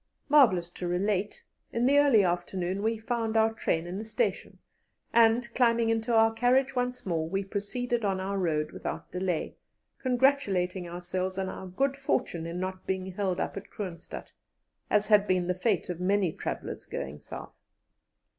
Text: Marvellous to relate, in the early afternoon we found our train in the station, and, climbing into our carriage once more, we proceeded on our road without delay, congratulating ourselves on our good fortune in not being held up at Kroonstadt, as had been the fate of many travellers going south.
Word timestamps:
Marvellous 0.29 0.71
to 0.71 0.87
relate, 0.87 1.43
in 1.71 1.85
the 1.85 1.99
early 1.99 2.23
afternoon 2.23 2.81
we 2.81 2.97
found 2.97 3.37
our 3.37 3.53
train 3.53 3.85
in 3.85 3.99
the 3.99 4.03
station, 4.03 4.57
and, 5.13 5.53
climbing 5.53 5.91
into 5.91 6.11
our 6.15 6.33
carriage 6.33 6.75
once 6.75 7.05
more, 7.05 7.29
we 7.29 7.43
proceeded 7.43 8.03
on 8.03 8.19
our 8.19 8.39
road 8.39 8.71
without 8.71 9.11
delay, 9.11 9.55
congratulating 9.99 10.89
ourselves 10.89 11.37
on 11.37 11.49
our 11.49 11.67
good 11.67 11.95
fortune 11.95 12.47
in 12.47 12.59
not 12.59 12.87
being 12.87 13.11
held 13.11 13.39
up 13.39 13.55
at 13.57 13.69
Kroonstadt, 13.69 14.31
as 14.89 15.05
had 15.05 15.27
been 15.27 15.45
the 15.45 15.53
fate 15.53 15.87
of 15.87 15.99
many 15.99 16.31
travellers 16.33 16.85
going 16.87 17.19
south. 17.19 17.61